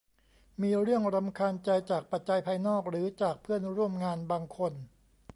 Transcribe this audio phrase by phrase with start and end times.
[0.61, 4.73] มีเรื่องรำคาญใจจากปัจจัยภายนอกหรือจากเพื่อนร่วมงานบางคน